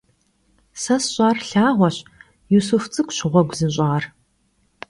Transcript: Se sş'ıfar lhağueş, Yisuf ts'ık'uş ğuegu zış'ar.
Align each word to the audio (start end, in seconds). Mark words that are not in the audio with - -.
Se 0.81 0.95
sş'ıfar 1.03 1.37
lhağueş, 1.49 1.97
Yisuf 2.51 2.85
ts'ık'uş 2.91 3.19
ğuegu 3.31 3.55
zış'ar. 3.59 4.03